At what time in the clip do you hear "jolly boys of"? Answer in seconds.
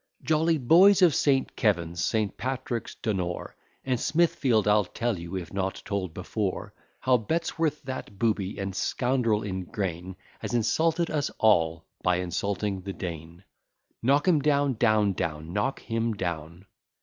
0.23-1.13